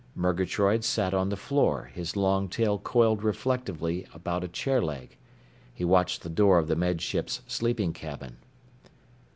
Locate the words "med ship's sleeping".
6.75-7.93